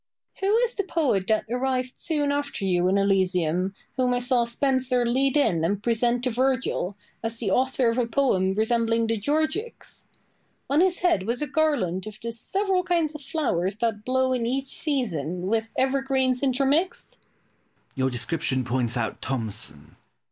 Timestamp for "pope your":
17.19-18.09